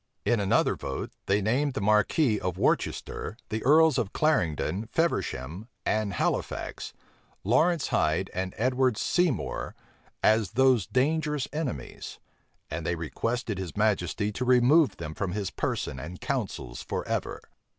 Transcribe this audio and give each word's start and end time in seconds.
In 0.25 0.39
another 0.39 0.75
vote, 0.75 1.11
they 1.27 1.43
named 1.43 1.75
the 1.75 1.79
marquis 1.79 2.39
of 2.39 2.57
Worcester, 2.57 3.37
the 3.49 3.63
earls 3.63 3.99
of 3.99 4.13
Clarendon, 4.13 4.87
Feversham, 4.91 5.67
and 5.85 6.13
Halifax, 6.13 6.91
Laurence 7.43 7.89
Hyde, 7.89 8.31
and 8.33 8.55
Edward 8.57 8.97
Seymour, 8.97 9.75
as 10.23 10.53
those 10.53 10.87
dangerous 10.87 11.47
enemies; 11.53 12.17
and 12.67 12.83
they 12.83 12.95
requested 12.95 13.59
his 13.59 13.77
majesty 13.77 14.31
to 14.31 14.43
remove 14.43 14.97
them 14.97 15.13
from 15.13 15.33
his 15.33 15.51
person 15.51 15.99
and 15.99 16.19
councils 16.19 16.81
forever. 16.81 17.39